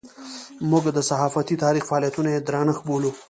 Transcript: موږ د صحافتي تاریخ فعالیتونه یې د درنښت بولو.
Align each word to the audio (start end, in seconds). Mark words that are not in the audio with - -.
موږ 0.69 0.83
د 0.93 0.99
صحافتي 1.09 1.55
تاریخ 1.63 1.83
فعالیتونه 1.89 2.29
یې 2.33 2.39
د 2.41 2.45
درنښت 2.47 2.81
بولو. 2.87 3.11